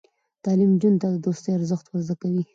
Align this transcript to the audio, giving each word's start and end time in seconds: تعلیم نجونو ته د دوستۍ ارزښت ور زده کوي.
تعلیم 0.43 0.69
نجونو 0.75 1.01
ته 1.01 1.07
د 1.11 1.15
دوستۍ 1.25 1.49
ارزښت 1.53 1.85
ور 1.87 2.01
زده 2.07 2.15
کوي. 2.21 2.43